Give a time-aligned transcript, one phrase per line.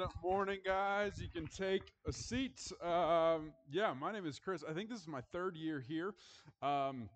[0.00, 1.20] Good morning, guys.
[1.20, 2.72] You can take a seat.
[2.82, 4.64] Um, yeah, my name is Chris.
[4.66, 6.14] I think this is my third year here.
[6.62, 7.10] Um,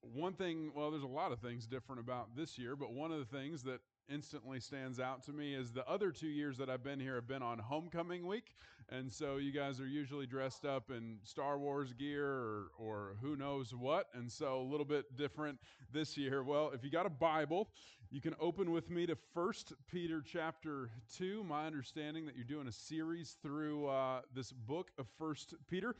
[0.00, 3.18] one thing, well, there's a lot of things different about this year, but one of
[3.18, 6.82] the things that instantly stands out to me is the other two years that I've
[6.82, 8.54] been here have been on homecoming week.
[8.90, 13.36] And so you guys are usually dressed up in Star Wars gear or, or who
[13.36, 14.06] knows what.
[14.14, 15.58] And so a little bit different
[15.92, 16.42] this year.
[16.42, 17.68] Well, if you got a Bible,
[18.10, 21.44] you can open with me to First Peter chapter 2.
[21.44, 25.96] My understanding that you're doing a series through uh, this book of First Peter.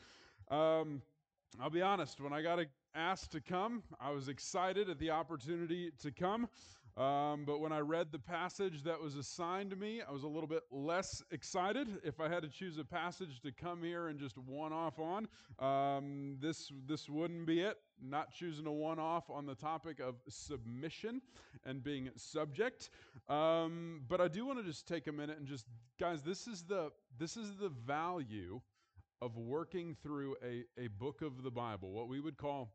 [0.50, 1.02] Um,
[1.60, 2.58] I'll be honest, when I got
[2.94, 3.82] asked to come.
[4.00, 6.48] I was excited at the opportunity to come.
[6.96, 10.28] Um, but when I read the passage that was assigned to me, I was a
[10.28, 11.88] little bit less excited.
[12.04, 15.26] If I had to choose a passage to come here and just one off on,
[15.58, 17.78] um, this, this wouldn't be it.
[18.00, 21.20] Not choosing a one off on the topic of submission
[21.64, 22.90] and being subject.
[23.28, 25.66] Um, but I do want to just take a minute and just,
[25.98, 28.60] guys, this is the, this is the value
[29.20, 32.72] of working through a, a book of the Bible, what we would call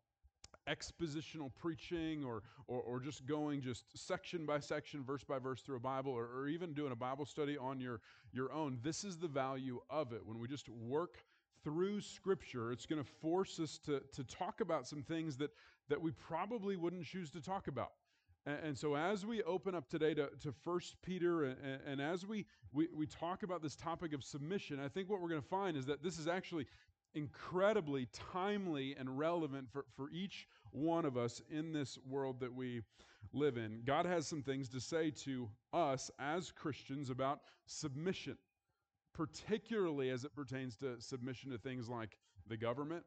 [0.69, 5.77] expositional preaching or, or, or, just going just section by section, verse by verse through
[5.77, 8.77] a Bible, or, or even doing a Bible study on your, your own.
[8.83, 10.21] This is the value of it.
[10.25, 11.23] When we just work
[11.63, 15.51] through Scripture, it's going to force us to, to talk about some things that,
[15.89, 17.91] that we probably wouldn't choose to talk about.
[18.45, 22.45] And, so as we open up today to, to 1 Peter and, and as we,
[22.71, 25.75] we, we talk about this topic of submission, I think what we're going to find
[25.75, 26.65] is that this is actually
[27.13, 32.81] incredibly timely and relevant for, for each one of us in this world that we
[33.33, 33.81] live in.
[33.85, 38.37] God has some things to say to us as Christians about submission,
[39.13, 43.03] particularly as it pertains to submission to things like the government,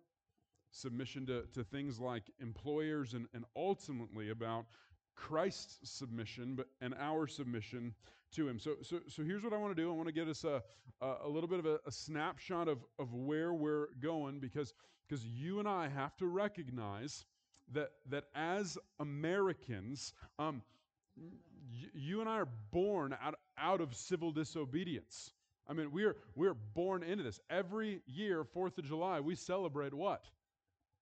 [0.71, 4.67] submission to, to things like employers, and, and ultimately about
[5.15, 7.95] Christ's submission but, and our submission
[8.33, 8.59] to him.
[8.59, 9.91] So, so, so here's what I want to do.
[9.91, 10.63] I want to get us a,
[11.01, 14.73] a, little bit of a, a, snapshot of, of where we're going because,
[15.07, 17.25] because you and I have to recognize
[17.73, 20.63] that, that as Americans, um,
[21.95, 25.33] you and I are born out, out of civil disobedience.
[25.69, 27.41] I mean, we're, we're born into this.
[27.49, 30.25] Every year, 4th of July, we celebrate what?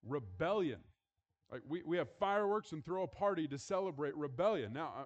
[0.06, 0.80] Rebellion
[1.50, 4.72] like we, we have fireworks and throw a party to celebrate rebellion.
[4.72, 5.04] Now, uh,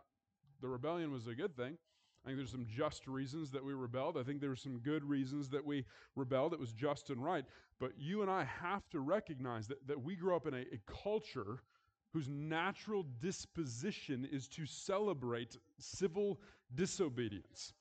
[0.61, 1.77] the rebellion was a good thing.
[2.25, 4.17] I think there's some just reasons that we rebelled.
[4.17, 5.85] I think there's some good reasons that we
[6.17, 6.55] rebelled.
[6.55, 7.45] It was just and right.
[7.79, 10.81] But you and I have to recognize that, that we grew up in a, a
[10.87, 11.63] culture
[12.15, 16.41] whose natural disposition is to celebrate civil
[16.75, 17.75] disobedience.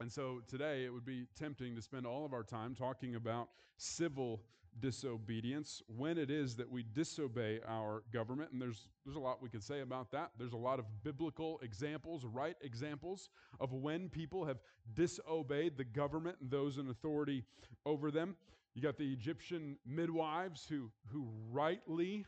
[0.00, 3.48] And so today it would be tempting to spend all of our time talking about
[3.76, 4.42] civil
[4.80, 8.50] disobedience when it is that we disobey our government.
[8.52, 10.30] And there's, there's a lot we could say about that.
[10.38, 14.58] There's a lot of biblical examples, right examples, of when people have
[14.94, 17.44] disobeyed the government and those in authority
[17.84, 18.36] over them.
[18.74, 22.26] You got the Egyptian midwives who, who rightly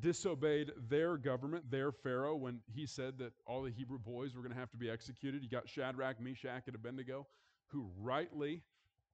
[0.00, 4.52] disobeyed their government, their Pharaoh, when he said that all the Hebrew boys were going
[4.52, 5.42] to have to be executed.
[5.42, 7.26] You got Shadrach, Meshach, and Abednego,
[7.68, 8.62] who rightly,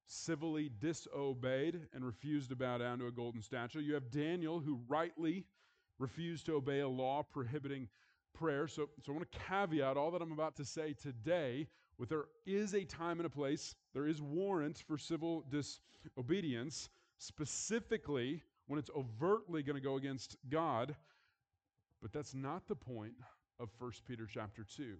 [0.07, 3.81] civilly disobeyed and refused to bow down to a golden statue.
[3.81, 5.45] You have Daniel, who rightly
[5.99, 7.89] refused to obey a law prohibiting
[8.35, 8.67] prayer.
[8.67, 12.25] So, so I want to caveat all that I'm about to say today with there
[12.45, 16.89] is a time and a place, there is warrant for civil disobedience,
[17.19, 20.97] specifically when it's overtly going to go against God.
[22.03, 23.15] But that's not the point
[23.61, 24.97] of 1 Peter chapter 2.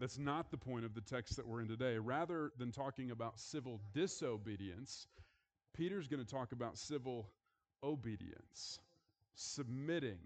[0.00, 1.98] That's not the point of the text that we're in today.
[1.98, 5.06] Rather than talking about civil disobedience,
[5.76, 7.28] Peter's going to talk about civil
[7.84, 8.78] obedience,
[9.34, 10.18] submitting,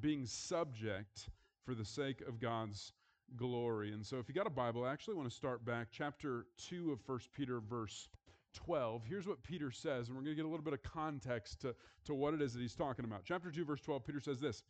[0.00, 1.28] being subject
[1.66, 2.92] for the sake of God's
[3.36, 3.92] glory.
[3.92, 6.92] And so if you got a Bible, I actually want to start back chapter 2
[6.92, 8.08] of 1 Peter verse
[8.54, 11.60] 12, here's what Peter says, and we're going to get a little bit of context
[11.62, 13.22] to, to what it is that he's talking about.
[13.24, 14.62] Chapter 2, verse 12, Peter says this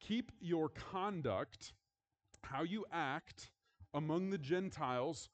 [0.00, 1.72] Keep your conduct,
[2.42, 3.50] how you act
[3.94, 5.28] among the Gentiles,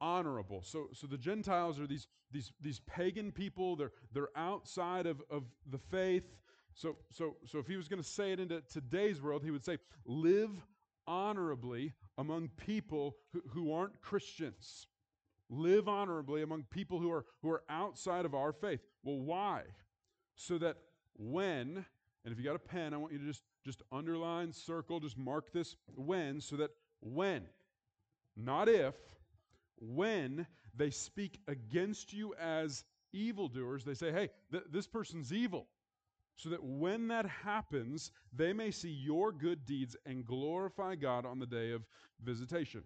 [0.00, 0.62] honorable.
[0.64, 5.44] So, so the Gentiles are these, these, these pagan people, they're, they're outside of, of
[5.70, 6.36] the faith.
[6.74, 9.64] So, so, so if he was going to say it into today's world, he would
[9.64, 10.50] say, Live
[11.06, 14.86] honorably among people who, who aren't Christians.
[15.48, 18.80] Live honorably among people who are, who are outside of our faith.
[19.04, 19.62] Well, why?
[20.34, 20.76] So that
[21.16, 21.84] when,
[22.24, 25.16] and if you got a pen, I want you to just, just underline, circle, just
[25.16, 26.70] mark this when, so that
[27.00, 27.42] when,
[28.36, 28.94] not if,
[29.78, 35.66] when they speak against you as evildoers, they say, hey, th- this person's evil.
[36.38, 41.38] So that when that happens, they may see your good deeds and glorify God on
[41.38, 41.86] the day of
[42.22, 42.82] visitation.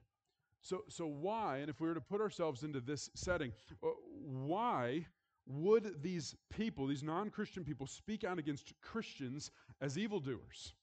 [0.62, 3.88] So, so why, and if we were to put ourselves into this setting, uh,
[4.22, 5.06] why
[5.46, 9.50] would these people, these non-Christian people, speak out against Christians
[9.80, 10.74] as evildoers?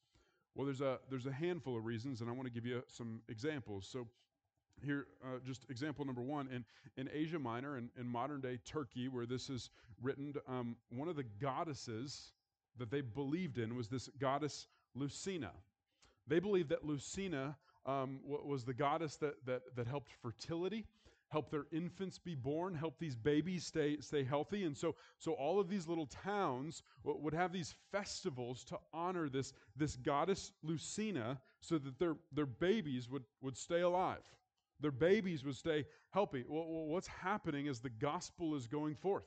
[0.55, 3.21] Well, there's a there's a handful of reasons, and I want to give you some
[3.29, 3.87] examples.
[3.89, 4.07] So,
[4.83, 6.65] here, uh, just example number one in
[6.97, 9.69] in Asia Minor and in, in modern day Turkey, where this is
[10.01, 12.31] written, um, one of the goddesses
[12.77, 15.51] that they believed in was this goddess Lucina.
[16.27, 20.85] They believed that Lucina um, was the goddess that, that, that helped fertility,
[21.29, 24.65] helped their infants be born, helped these babies stay, stay healthy.
[24.65, 29.53] And so, so all of these little towns would have these festivals to honor this,
[29.75, 34.23] this goddess Lucina so that their, their babies would, would stay alive.
[34.79, 36.45] Their babies would stay healthy.
[36.47, 39.25] Well, what's happening is the gospel is going forth.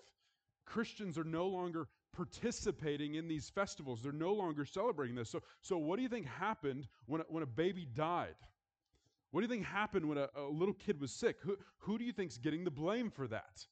[0.64, 4.02] Christians are no longer participating in these festivals.
[4.02, 5.30] They're no longer celebrating this.
[5.30, 8.34] So, so what do you think happened when a, when a baby died?
[9.30, 11.36] What do you think happened when a, a little kid was sick?
[11.42, 13.66] Who, who do you think's getting the blame for that?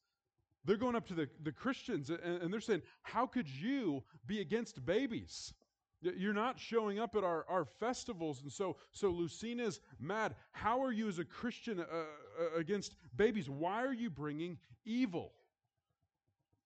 [0.64, 4.40] They're going up to the, the Christians and, and they're saying, How could you be
[4.40, 5.52] against babies?
[6.00, 8.42] You're not showing up at our, our festivals.
[8.42, 10.34] And so, so Lucina's mad.
[10.52, 13.50] How are you as a Christian uh, uh, against babies?
[13.50, 15.32] Why are you bringing evil?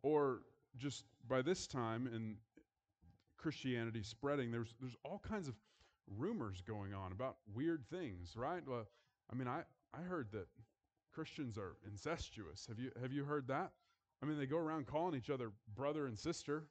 [0.02, 0.42] Or
[0.76, 2.36] just by this time in
[3.38, 5.54] Christianity spreading, there's, there's all kinds of
[6.18, 8.62] rumors going on about weird things, right?
[8.66, 8.86] Well,
[9.32, 9.62] I mean, I,
[9.94, 10.46] I heard that
[11.14, 12.66] Christians are incestuous.
[12.68, 13.70] Have you, have you heard that?
[14.22, 16.64] I mean, they go around calling each other brother and sister.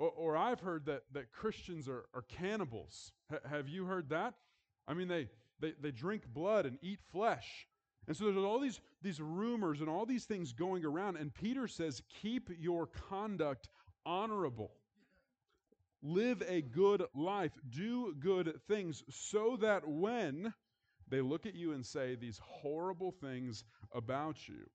[0.00, 3.12] Or, or I've heard that, that Christians are, are cannibals.
[3.30, 4.32] H- have you heard that?
[4.88, 5.28] I mean, they,
[5.60, 7.66] they, they drink blood and eat flesh.
[8.08, 11.18] And so there's all these, these rumors and all these things going around.
[11.18, 13.68] And Peter says, keep your conduct
[14.06, 14.72] honorable.
[16.02, 17.52] Live a good life.
[17.68, 20.54] Do good things so that when
[21.10, 23.64] they look at you and say these horrible things
[23.94, 24.66] about you,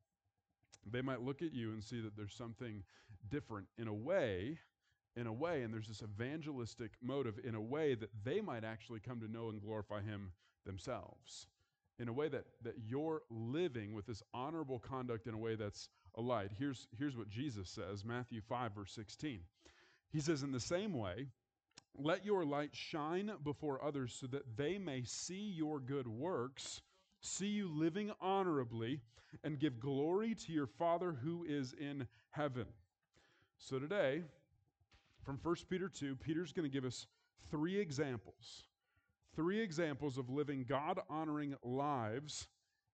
[0.85, 2.83] they might look at you and see that there's something
[3.31, 4.59] different in a way,
[5.15, 8.99] in a way, and there's this evangelistic motive in a way that they might actually
[8.99, 10.31] come to know and glorify Him
[10.65, 11.47] themselves.
[11.97, 15.87] In a way that, that you're living with this honorable conduct in a way that's
[16.15, 16.51] a light.
[16.57, 19.39] Here's, here's what Jesus says Matthew 5, verse 16.
[20.11, 21.27] He says, In the same way,
[21.97, 26.81] let your light shine before others so that they may see your good works,
[27.21, 28.99] see you living honorably,
[29.43, 32.65] and give glory to your Father who is in heaven.
[33.57, 34.23] So today,
[35.25, 37.07] from 1 Peter 2, Peter's going to give us
[37.49, 38.65] three examples.
[39.35, 42.47] Three examples of living God honoring lives,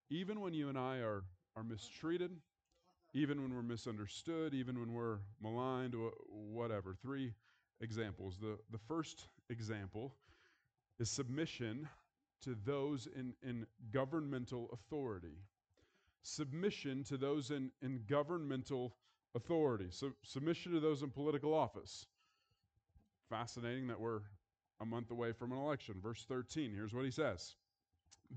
[0.10, 1.24] even when you and I are,
[1.58, 2.32] are mistreated,
[3.14, 5.94] even when we're misunderstood, even when we're maligned,
[6.30, 6.96] whatever.
[7.02, 7.34] Three
[7.82, 8.38] examples.
[8.40, 10.16] The, the first example
[11.00, 11.90] is submission
[12.44, 15.38] to those in, in governmental authority.
[16.24, 18.96] Submission to those in, in governmental
[19.36, 19.88] authority.
[19.90, 22.06] So, submission to those in political office.
[23.32, 24.20] Fascinating that we're
[24.82, 25.96] a month away from an election.
[26.04, 27.56] Verse 13, here's what he says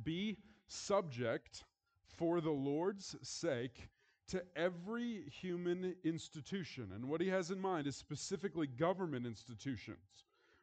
[0.05, 0.37] Be
[0.69, 1.65] subject
[2.07, 3.89] for the Lord's sake
[4.29, 6.93] to every human institution.
[6.95, 9.99] And what he has in mind is specifically government institutions,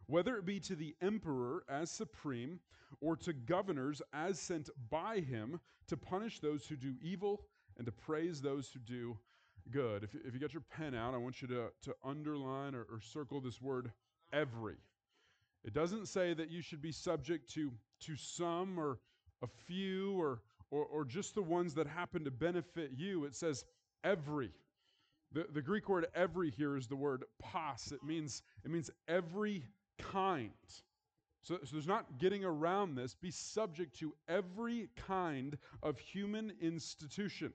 [0.08, 2.62] whether it be to the emperor as supreme
[3.02, 7.42] or to governors as sent by him to punish those who do evil
[7.76, 9.18] and to praise those who do
[9.72, 10.06] good.
[10.06, 13.02] If, if you get your pen out, I want you to, to underline or, or
[13.02, 13.92] circle this word
[14.34, 14.78] every.
[15.64, 17.72] It doesn't say that you should be subject to,
[18.02, 19.00] to some or
[19.44, 23.26] a few or or, or just the ones that happen to benefit you.
[23.26, 23.66] It says
[24.04, 24.52] every.
[25.34, 27.92] The, the Greek word every here is the word pas.
[27.92, 29.64] It means, it means every
[29.98, 30.52] kind.
[31.44, 33.14] So, so there's not getting around this.
[33.14, 37.54] Be subject to every kind of human institution.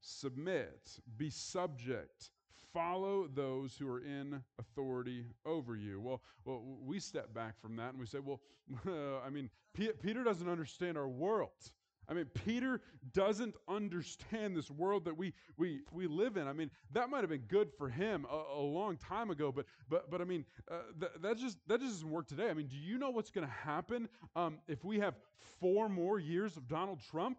[0.00, 2.30] Submit, be subject,
[2.72, 6.00] follow those who are in authority over you.
[6.00, 8.40] Well, well we step back from that and we say, well,
[9.24, 11.50] I mean, P- Peter doesn't understand our world.
[12.08, 12.80] I mean, Peter
[13.14, 16.48] doesn't understand this world that we, we, we live in.
[16.48, 19.66] I mean, that might have been good for him a, a long time ago, but,
[19.88, 22.50] but, but I mean, uh, th- that, just, that just doesn't work today.
[22.50, 25.14] I mean, do you know what's going to happen um, if we have
[25.60, 27.38] four more years of Donald Trump?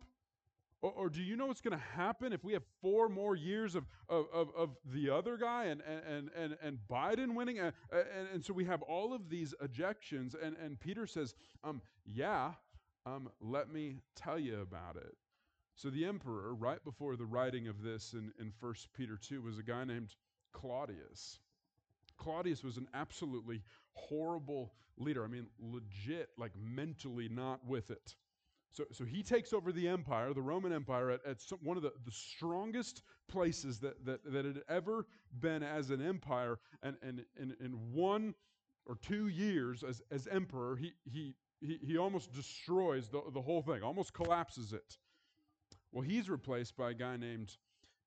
[0.84, 3.74] Or, or, do you know what's going to happen if we have four more years
[3.74, 7.58] of, of, of, of the other guy and, and, and, and Biden winning?
[7.58, 10.36] And, and, and, so we have all of these ejections.
[10.40, 12.52] And, and Peter says, um, yeah,
[13.06, 15.16] um, let me tell you about it.
[15.76, 19.58] So the emperor, right before the writing of this in, in 1 Peter 2, was
[19.58, 20.16] a guy named
[20.52, 21.40] Claudius.
[22.18, 23.64] Claudius was an absolutely
[23.94, 25.24] horrible leader.
[25.24, 28.16] I mean, legit, like mentally not with it.
[28.74, 31.84] So, so he takes over the empire, the Roman Empire, at, at some, one of
[31.84, 35.06] the, the strongest places that, that, that had ever
[35.40, 36.58] been as an empire.
[36.82, 38.34] And, and, and in one
[38.88, 43.62] or two years as, as emperor, he, he, he, he almost destroys the, the whole
[43.62, 44.98] thing, almost collapses it.
[45.92, 47.56] Well, he's replaced by a guy named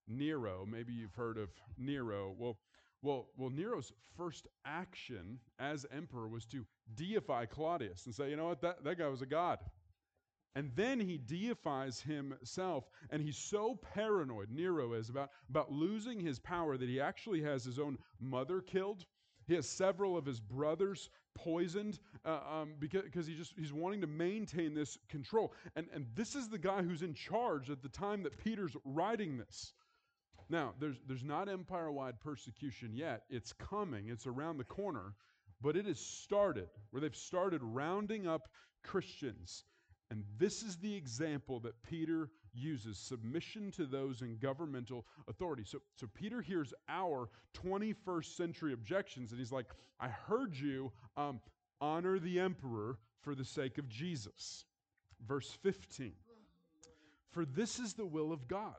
[0.09, 0.67] Nero.
[0.69, 2.35] Maybe you've heard of Nero.
[2.37, 2.59] Well,
[3.03, 8.47] well, well, Nero's first action as emperor was to deify Claudius and say, you know
[8.49, 9.61] what, that, that guy was a god.
[10.57, 16.39] And then he deifies himself, and he's so paranoid, Nero is, about, about losing his
[16.39, 19.05] power that he actually has his own mother killed.
[19.47, 24.01] He has several of his brothers poisoned uh, um, because, because he just he's wanting
[24.01, 25.53] to maintain this control.
[25.77, 29.37] And, and this is the guy who's in charge at the time that Peter's writing
[29.37, 29.75] this.
[30.49, 33.25] Now, there's, there's not empire wide persecution yet.
[33.29, 35.13] It's coming, it's around the corner,
[35.61, 38.49] but it has started, where they've started rounding up
[38.83, 39.65] Christians
[40.11, 45.65] and this is the example that Peter uses submission to those in governmental authority.
[45.67, 49.67] So, so Peter hears our 21st century objections, and he's like,
[49.99, 51.41] I heard you um,
[51.81, 54.65] honor the emperor for the sake of Jesus.
[55.27, 56.13] Verse 15
[57.33, 58.77] For this is the will of God,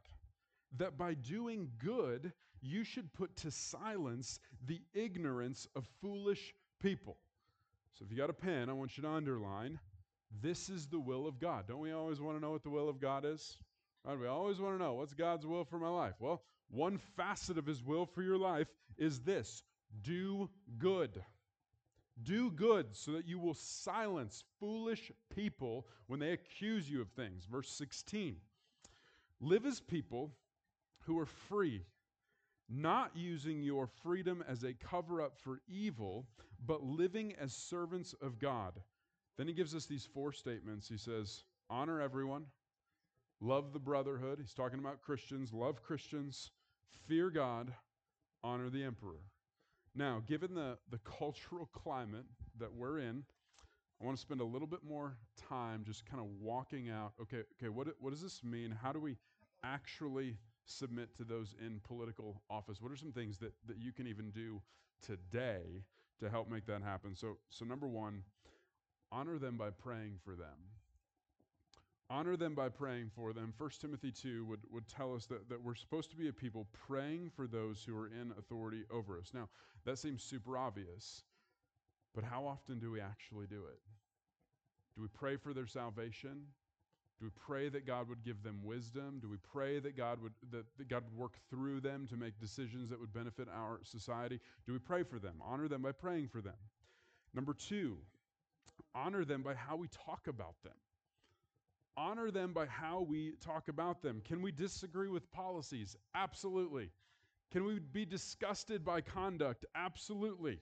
[0.78, 2.32] that by doing good
[2.62, 7.18] you should put to silence the ignorance of foolish people.
[7.94, 9.80] So if you got a pen, I want you to underline
[10.42, 11.68] this is the will of God.
[11.68, 13.58] Don't we always want to know what the will of God is?
[14.04, 14.20] Right?
[14.20, 16.16] We always want to know what's God's will for my life.
[16.20, 18.68] Well, one facet of his will for your life
[18.98, 19.64] is this
[20.04, 21.24] do good.
[22.24, 27.46] Do good so that you will silence foolish people when they accuse you of things.
[27.46, 28.36] Verse 16.
[29.40, 30.32] Live as people
[31.02, 31.86] who are free,
[32.70, 36.26] not using your freedom as a cover up for evil,
[36.66, 38.74] but living as servants of God.
[39.38, 40.90] Then he gives us these four statements.
[40.90, 42.46] He says, honor everyone,
[43.40, 44.40] love the brotherhood.
[44.42, 46.52] He's talking about Christians, love Christians,
[47.08, 47.74] fear God,
[48.44, 49.22] honor the emperor.
[49.96, 52.26] Now, given the, the cultural climate
[52.60, 53.24] that we're in,
[54.02, 55.18] I want to spend a little bit more
[55.50, 57.14] time just kind of walking out.
[57.22, 58.76] Okay, okay, what, what does this mean?
[58.82, 59.18] How do we
[59.64, 62.80] actually submit to those in political office?
[62.80, 64.62] What are some things that, that you can even do
[65.02, 65.84] today
[66.20, 67.16] to help make that happen?
[67.16, 68.22] So, so number one,
[69.12, 70.58] honor them by praying for them.
[72.10, 73.54] Honor them by praying for them.
[73.58, 76.66] 1 Timothy 2 would, would tell us that, that we're supposed to be a people
[76.88, 79.32] praying for those who are in authority over us.
[79.34, 79.50] Now,
[79.86, 81.24] that seems super obvious,
[82.16, 83.80] but how often do we actually do it?
[84.96, 86.44] Do we pray for their salvation?
[87.20, 89.20] Do we pray that God would give them wisdom?
[89.22, 92.40] Do we pray that God would that, that God would work through them to make
[92.40, 94.40] decisions that would benefit our society?
[94.66, 95.36] Do we pray for them?
[95.44, 96.54] Honor them by praying for them.
[97.34, 97.98] Number two,
[98.96, 100.74] honor them by how we talk about them.
[101.96, 104.22] Honor them by how we talk about them.
[104.24, 105.96] Can we disagree with policies?
[106.14, 106.92] Absolutely.
[107.52, 109.66] Can we be disgusted by conduct?
[109.74, 110.60] Absolutely.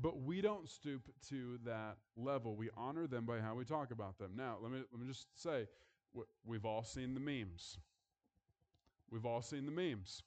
[0.00, 2.56] But we don't stoop to that level.
[2.56, 4.32] We honor them by how we talk about them.
[4.36, 5.68] Now, let me, let me just say
[6.44, 7.78] we've all seen the memes.
[9.10, 10.24] We've all seen the memes.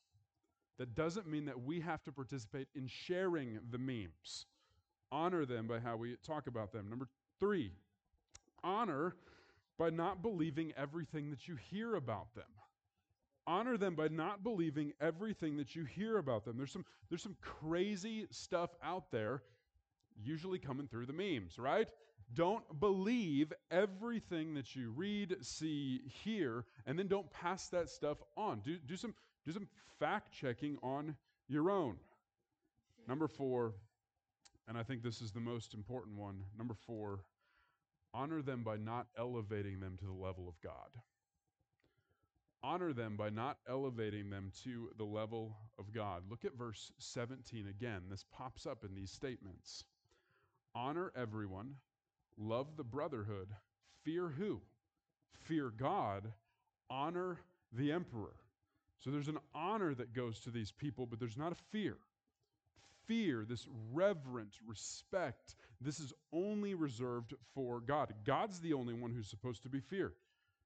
[0.78, 4.46] That doesn't mean that we have to participate in sharing the memes.
[5.12, 6.90] Honor them by how we talk about them.
[6.90, 7.08] Number
[7.40, 7.72] Three,
[8.64, 9.16] honor
[9.78, 12.46] by not believing everything that you hear about them.
[13.46, 16.58] Honor them by not believing everything that you hear about them.
[16.58, 19.44] There's some, there's some crazy stuff out there,
[20.22, 21.90] usually coming through the memes, right?
[22.34, 28.60] Don't believe everything that you read, see, hear, and then don't pass that stuff on.
[28.60, 29.14] Do, do, some,
[29.46, 29.68] do some
[29.98, 31.16] fact checking on
[31.48, 31.96] your own.
[33.08, 33.76] Number four,
[34.68, 36.44] and I think this is the most important one.
[36.58, 37.22] Number four,
[38.14, 40.90] honor them by not elevating them to the level of God.
[42.64, 46.24] Honor them by not elevating them to the level of God.
[46.30, 48.02] Look at verse 17 again.
[48.10, 49.86] This pops up in these statements.
[50.76, 51.76] Honor everyone,
[52.38, 53.50] love the brotherhood,
[54.04, 54.62] fear who?
[55.44, 56.34] Fear God,
[56.90, 57.40] honor
[57.72, 58.36] the emperor.
[59.00, 61.98] So there's an honor that goes to these people, but there's not a fear
[63.08, 68.14] fear, this reverent respect, this is only reserved for God.
[68.26, 70.14] God's the only one who's supposed to be feared.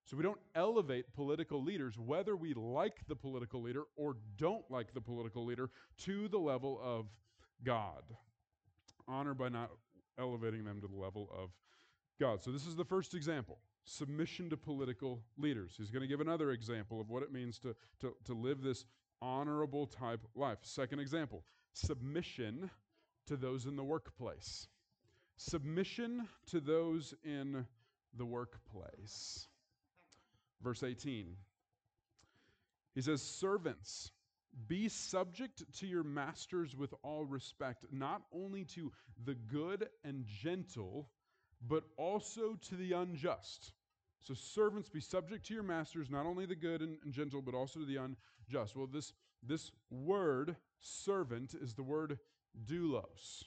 [0.06, 4.94] So we don't elevate political leaders, whether we like the political leader or don't like
[4.94, 5.70] the political leader,
[6.00, 7.06] to the level of
[7.64, 8.04] God.
[9.08, 9.70] Honor by not
[10.18, 11.52] elevating them to the level of
[12.20, 12.42] God.
[12.42, 15.74] So this is the first example submission to political leaders.
[15.78, 18.86] He's going to give another example of what it means to, to, to live this
[19.22, 20.60] honorable type life.
[20.62, 21.44] Second example
[21.74, 22.70] submission
[23.28, 24.68] to those in the workplace.
[25.38, 27.66] Submission to those in
[28.18, 29.48] the workplace.
[30.62, 31.36] verse 18.
[32.94, 34.12] He says, Servants,
[34.68, 38.92] be subject to your masters with all respect, not only to
[39.26, 41.08] the good and gentle,
[41.68, 43.72] but also to the unjust.
[44.20, 47.56] So, servants, be subject to your masters, not only the good and, and gentle, but
[47.56, 48.76] also to the unjust.
[48.76, 52.20] Well, this, this word, servant, is the word
[52.66, 53.44] doulos.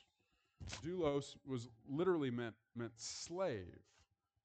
[0.85, 3.79] Doulos was literally meant, meant slave.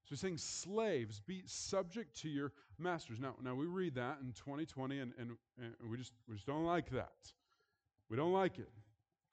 [0.05, 3.19] So he's saying, slaves, be subject to your masters.
[3.19, 6.65] Now, now we read that in 2020, and, and, and we, just, we just don't
[6.65, 7.13] like that.
[8.09, 8.71] We don't like it.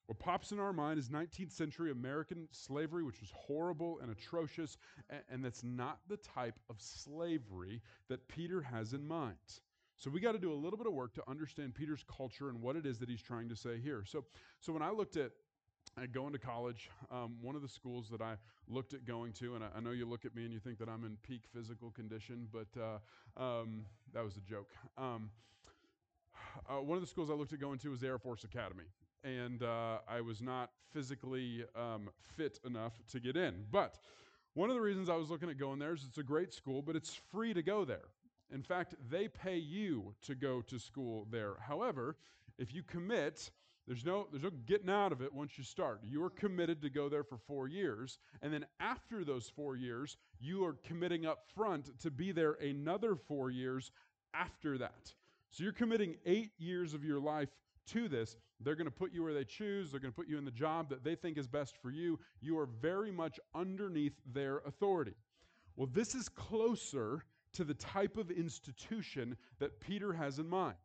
[0.07, 4.77] What pops in our mind is 19th century American slavery, which was horrible and atrocious,
[5.11, 9.37] and, and that's not the type of slavery that Peter has in mind.
[9.99, 12.61] So we got to do a little bit of work to understand Peter's culture and
[12.61, 14.05] what it is that he's trying to say here.
[14.07, 14.25] So,
[14.61, 15.31] so when I looked at
[16.03, 18.35] at going to college, um, one of the schools that I
[18.69, 20.79] looked at going to, and I, I, know you look at me and you think
[20.79, 24.69] that I'm in peak physical condition, but uh, um, that was a joke.
[24.99, 25.31] Um,
[26.69, 28.85] uh, one of the schools I looked at going to was the Air Force Academy,
[29.25, 33.65] and uh, I was not physically um, fit enough to get in.
[33.71, 33.99] But
[34.55, 36.83] one of the reasons I was looking at going there is it's a great school,
[36.83, 38.09] but it's free to go there.
[38.53, 41.55] In fact, they pay you to go to school there.
[41.61, 42.17] However,
[42.59, 43.51] if you commit,
[43.87, 46.01] there's no, there's no getting out of it once you start.
[46.03, 48.19] You are committed to go there for four years.
[48.43, 53.15] And then after those four years, you are committing up front to be there another
[53.15, 53.91] four years
[54.35, 55.13] after that.
[55.51, 57.49] So you're committing eight years of your life
[57.89, 58.37] to this.
[58.61, 59.91] They're going to put you where they choose.
[59.91, 62.19] They're going to put you in the job that they think is best for you.
[62.41, 65.15] You are very much underneath their authority.
[65.77, 67.25] Well, this is closer
[67.57, 70.77] to the type of institution that Peter has in mind.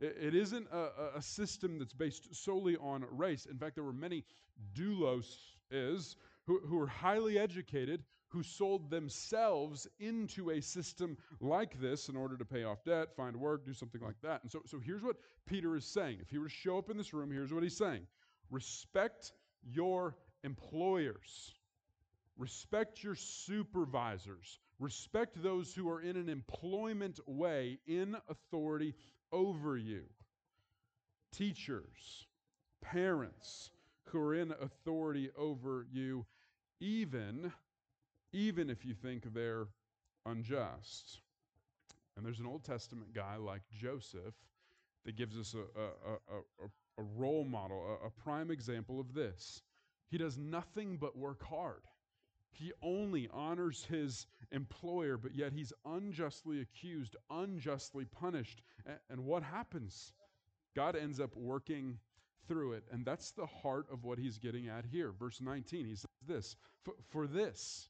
[0.00, 3.46] It, isn't a, a, system that's based solely on race.
[3.50, 4.24] In fact, there were many
[4.72, 5.26] doulos
[5.72, 6.14] is
[6.46, 12.36] who, who were highly educated who sold themselves into a system like this in order
[12.36, 14.42] to pay off debt, find work, do something like that.
[14.42, 16.18] And so, so here's what Peter is saying.
[16.20, 18.06] If he were to show up in this room, here's what he's saying
[18.50, 19.32] Respect
[19.64, 21.54] your employers,
[22.36, 28.94] respect your supervisors, Respect those who are in an employment way in authority
[29.32, 30.04] over you.
[31.32, 32.26] Teachers,
[32.80, 33.70] parents
[34.04, 36.24] who are in authority over you,
[36.80, 37.52] even,
[38.32, 39.66] even if you think they're
[40.24, 41.20] unjust.
[42.16, 44.34] And there's an Old Testament guy like Joseph
[45.04, 49.62] that gives us a, a, a, a role model, a prime example of this.
[50.10, 51.82] He does nothing but work hard.
[52.58, 58.62] He only honors his employer, but yet he's unjustly accused, unjustly punished.
[59.08, 60.12] And what happens?
[60.74, 61.98] God ends up working
[62.48, 62.84] through it.
[62.90, 65.12] And that's the heart of what he's getting at here.
[65.12, 66.56] Verse 19, he says this
[67.10, 67.88] For, this,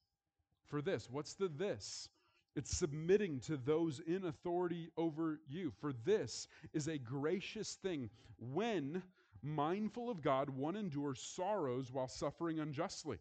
[0.67, 2.09] for this, what's the this?
[2.55, 5.71] It's submitting to those in authority over you.
[5.81, 9.03] For this is a gracious thing when,
[9.43, 13.19] mindful of God, one endures sorrows while suffering unjustly.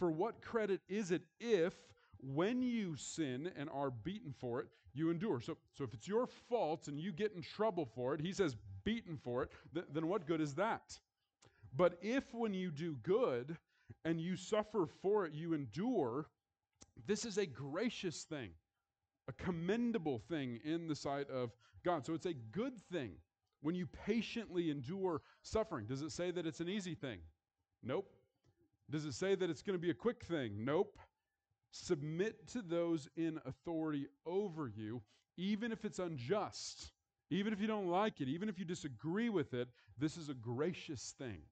[0.00, 1.74] For what credit is it if,
[2.22, 5.42] when you sin and are beaten for it, you endure?
[5.42, 8.56] So, so if it's your fault and you get in trouble for it, he says
[8.82, 10.98] beaten for it, th- then what good is that?
[11.76, 13.58] But if when you do good
[14.06, 16.28] and you suffer for it, you endure,
[17.06, 18.52] this is a gracious thing,
[19.28, 21.50] a commendable thing in the sight of
[21.84, 22.06] God.
[22.06, 23.12] So it's a good thing
[23.60, 25.84] when you patiently endure suffering.
[25.84, 27.18] Does it say that it's an easy thing?
[27.82, 28.10] Nope.
[28.90, 30.64] Does it say that it's going to be a quick thing?
[30.64, 30.98] Nope.
[31.70, 35.02] Submit to those in authority over you,
[35.36, 36.90] even if it's unjust,
[37.30, 39.68] even if you don't like it, even if you disagree with it.
[39.98, 41.42] This is a gracious thing.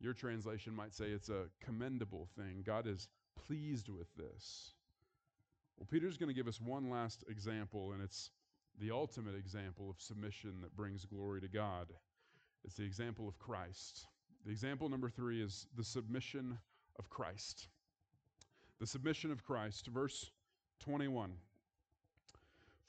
[0.00, 2.62] Your translation might say it's a commendable thing.
[2.66, 3.08] God is
[3.46, 4.74] pleased with this.
[5.78, 8.30] Well, Peter's going to give us one last example, and it's
[8.78, 11.86] the ultimate example of submission that brings glory to God.
[12.64, 14.06] It's the example of Christ.
[14.44, 16.58] The example number three is the submission
[16.98, 17.68] of Christ.
[18.80, 19.86] The submission of Christ.
[19.86, 20.30] Verse
[20.80, 21.32] 21.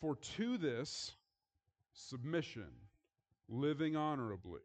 [0.02, 1.12] For to this
[1.94, 2.68] submission,
[3.48, 4.62] living honorably,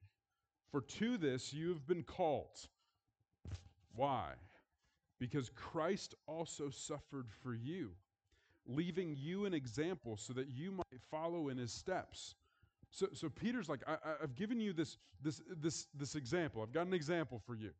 [0.70, 2.58] for to this you have been called.
[3.94, 4.32] Why?
[5.18, 7.90] Because Christ also suffered for you,
[8.66, 12.34] leaving you an example so that you might follow in his steps.
[12.90, 16.62] So, so Peter's like, I, have given you this, this, this, this example.
[16.62, 17.70] I've got an example for you.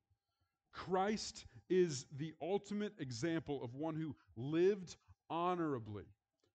[0.72, 4.96] Christ is the ultimate example of one who lived
[5.30, 6.04] honorably,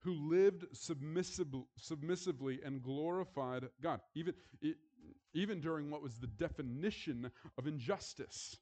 [0.01, 4.33] who lived submissively, submissively and glorified God, even,
[5.33, 8.57] even during what was the definition of injustice.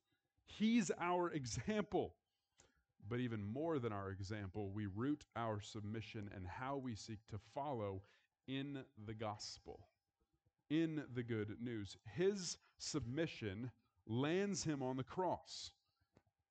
[0.46, 2.16] He's our example.
[3.10, 7.40] But even more than our example, we root our submission and how we seek to
[7.54, 8.04] follow
[8.48, 9.88] in the gospel,
[10.70, 11.98] in the good news.
[12.16, 13.72] His submission
[14.08, 15.72] lands him on the cross.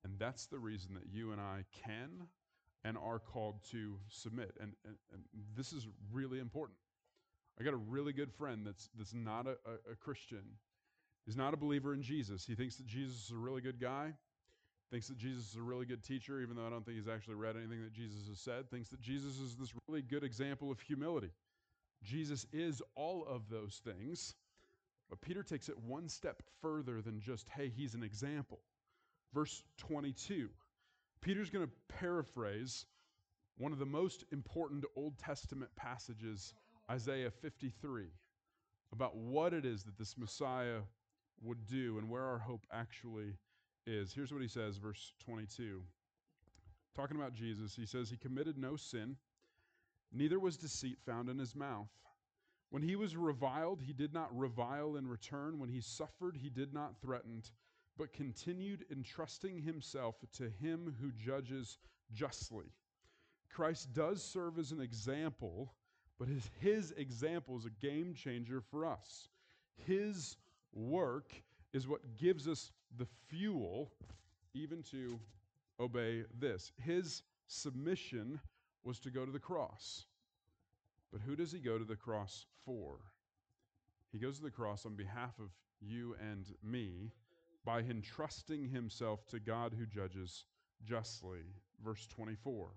[0.03, 2.27] And that's the reason that you and I can
[2.83, 4.55] and are called to submit.
[4.59, 5.23] And, and, and
[5.55, 6.77] this is really important.
[7.59, 10.43] I got a really good friend that's, that's not a, a, a Christian.
[11.25, 12.45] He's not a believer in Jesus.
[12.45, 14.13] He thinks that Jesus is a really good guy,
[14.89, 17.35] thinks that Jesus is a really good teacher, even though I don't think he's actually
[17.35, 20.79] read anything that Jesus has said, thinks that Jesus is this really good example of
[20.79, 21.29] humility.
[22.03, 24.35] Jesus is all of those things.
[25.09, 28.59] But Peter takes it one step further than just, hey, he's an example.
[29.33, 30.49] Verse 22,
[31.21, 32.85] Peter's going to paraphrase
[33.57, 36.53] one of the most important Old Testament passages,
[36.89, 38.05] Isaiah 53,
[38.93, 40.79] about what it is that this Messiah
[41.43, 43.33] would do and where our hope actually
[43.85, 44.13] is.
[44.13, 45.81] Here's what he says, verse 22.
[46.95, 49.15] Talking about Jesus, he says, He committed no sin,
[50.11, 51.89] neither was deceit found in his mouth.
[52.69, 55.59] When he was reviled, he did not revile in return.
[55.59, 57.43] When he suffered, he did not threaten,
[57.97, 61.77] but continued entrusting himself to him who judges
[62.13, 62.71] justly.
[63.49, 65.73] Christ does serve as an example,
[66.17, 69.27] but his, his example is a game changer for us.
[69.85, 70.37] His
[70.73, 71.33] work
[71.73, 73.91] is what gives us the fuel
[74.53, 75.19] even to
[75.79, 76.71] obey this.
[76.81, 78.39] His submission
[78.83, 80.05] was to go to the cross.
[81.11, 82.99] But who does he go to the cross for?
[84.11, 85.49] He goes to the cross on behalf of
[85.81, 87.11] you and me
[87.63, 90.45] by entrusting himself to God who judges
[90.83, 91.41] justly.
[91.83, 92.69] Verse 24.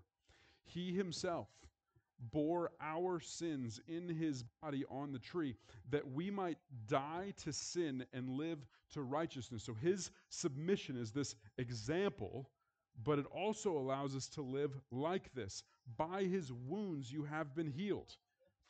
[0.64, 1.48] He himself
[2.32, 5.56] bore our sins in his body on the tree
[5.90, 8.58] that we might die to sin and live
[8.92, 9.64] to righteousness.
[9.64, 12.48] So his submission is this example,
[13.02, 15.62] but it also allows us to live like this.
[15.96, 18.16] By his wounds you have been healed.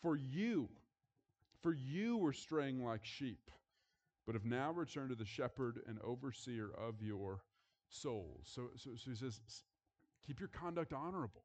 [0.00, 0.68] For you,
[1.62, 3.50] for you were straying like sheep,
[4.26, 7.40] but have now returned to the shepherd and overseer of your
[7.88, 8.42] souls.
[8.44, 9.40] So, so, so he says,
[10.26, 11.42] keep your conduct honorable.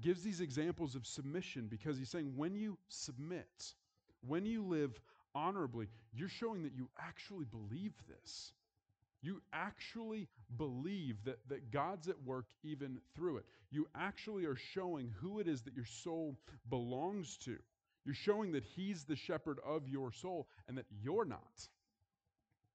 [0.00, 3.74] Gives these examples of submission because he's saying when you submit,
[4.26, 5.00] when you live
[5.34, 8.52] honorably, you're showing that you actually believe this.
[9.24, 13.46] You actually believe that, that God's at work even through it.
[13.70, 16.36] You actually are showing who it is that your soul
[16.68, 17.56] belongs to.
[18.04, 21.68] You're showing that He's the shepherd of your soul and that you're not.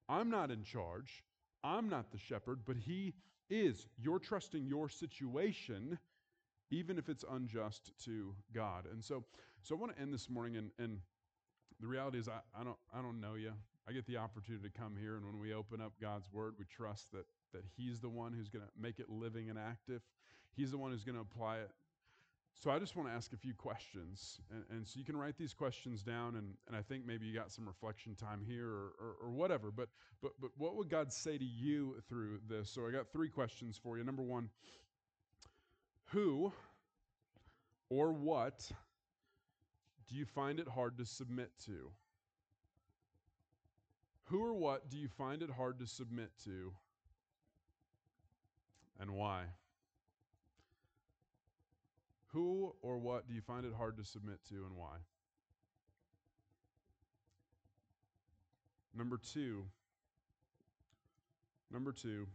[0.09, 1.23] I'm not in charge.
[1.63, 3.13] I'm not the shepherd, but He
[3.51, 3.85] is.
[4.01, 5.99] You're trusting your situation,
[6.71, 8.85] even if it's unjust to God.
[8.91, 9.23] And so,
[9.61, 10.97] so I want to end this morning, and, and
[11.79, 13.51] the reality is, I, I, don't, I don't know you.
[13.89, 16.65] I get the opportunity to come here, and when we open up God's Word, we
[16.65, 20.03] trust that, that He's the one who's going to make it living and active.
[20.55, 21.71] He's the one who's going to apply it.
[22.53, 24.41] So I just want to ask a few questions.
[24.51, 27.33] And, and, so you can write these questions down, and, and I think maybe you
[27.33, 29.71] got some reflection time here or, or, or whatever.
[29.71, 29.89] But,
[30.21, 32.69] but, but what would God say to you through this?
[32.69, 34.03] So I got three questions for you.
[34.03, 34.49] Number one,
[36.11, 36.51] who
[37.89, 38.69] or what
[40.07, 41.89] do you find it hard to submit to?
[44.29, 46.71] Who or what do you find it hard to submit to,
[48.99, 49.45] and why?
[52.33, 54.97] Who or what do you find it hard to submit to, and why?
[58.95, 59.63] Number two,
[61.71, 62.27] number two,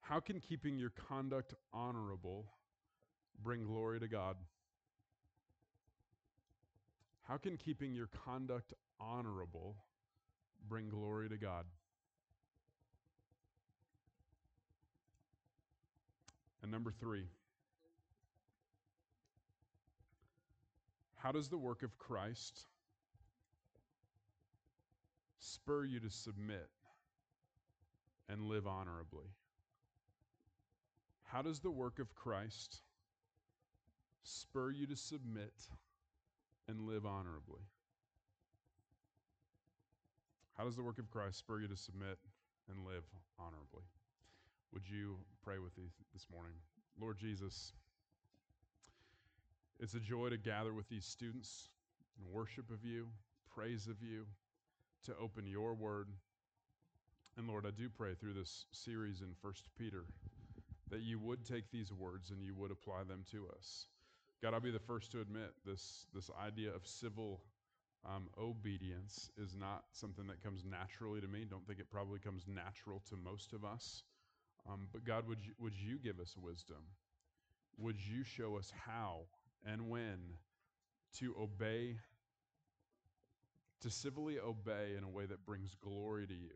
[0.00, 2.46] how can keeping your conduct honorable
[3.40, 4.36] bring glory to God?
[7.28, 9.76] How can keeping your conduct honorable
[10.68, 11.64] bring glory to God.
[16.62, 17.26] And number three,
[21.16, 22.66] how does the work of Christ
[25.38, 26.68] spur you to submit
[28.28, 29.26] and live honorably?
[31.24, 32.80] How does the work of Christ
[34.22, 35.54] spur you to submit
[36.68, 37.62] and live honorably?
[40.56, 42.16] How does the work of Christ spur you to submit
[42.70, 43.04] and live
[43.38, 43.84] honorably?
[44.72, 46.54] Would you pray with me this morning?
[46.98, 47.72] Lord Jesus,
[49.78, 51.68] it's a joy to gather with these students
[52.18, 53.08] and worship of you,
[53.54, 54.24] praise of you,
[55.04, 56.08] to open your word.
[57.36, 60.04] And Lord, I do pray through this series in First Peter
[60.88, 63.88] that you would take these words and you would apply them to us.
[64.42, 67.42] God, I'll be the first to admit this, this idea of civil
[68.08, 71.44] um, obedience is not something that comes naturally to me.
[71.48, 74.04] Don't think it probably comes natural to most of us.
[74.68, 76.82] Um, but God, would you, would you give us wisdom?
[77.78, 79.22] Would you show us how
[79.64, 80.18] and when
[81.18, 81.96] to obey,
[83.82, 86.54] to civilly obey in a way that brings glory to you,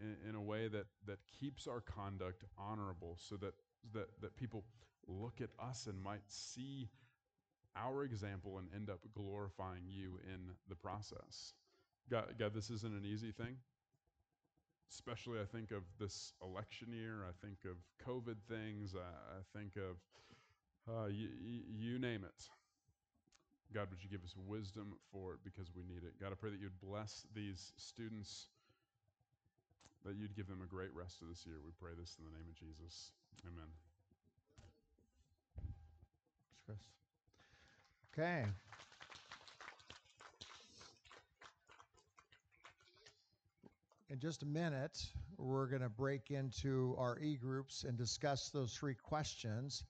[0.00, 3.54] in, in a way that, that keeps our conduct honorable so that,
[3.92, 4.64] that, that people
[5.06, 6.88] look at us and might see
[7.76, 11.54] our example and end up glorifying you in the process.
[12.10, 13.56] God, God, this isn't an easy thing.
[14.90, 17.24] Especially, I think of this election year.
[17.28, 18.94] I think of COVID things.
[18.94, 19.96] I, I think of
[20.88, 22.48] uh, y- y- you name it.
[23.74, 26.14] God, would you give us wisdom for it because we need it?
[26.20, 28.46] God, I pray that you'd bless these students,
[30.04, 31.56] that you'd give them a great rest of this year.
[31.64, 33.10] We pray this in the name of Jesus.
[33.42, 33.68] Amen.
[36.64, 36.78] Chris.
[38.18, 38.46] Okay.
[44.08, 45.04] In just a minute,
[45.36, 49.84] we're going to break into our e groups and discuss those three questions.